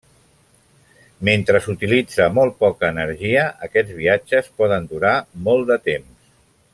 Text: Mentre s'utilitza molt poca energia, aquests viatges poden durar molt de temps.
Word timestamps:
Mentre 1.29 1.59
s'utilitza 1.65 2.29
molt 2.39 2.57
poca 2.65 2.89
energia, 2.95 3.45
aquests 3.69 3.95
viatges 4.01 4.51
poden 4.63 4.93
durar 4.95 5.15
molt 5.49 5.71
de 5.75 5.79
temps. 5.91 6.15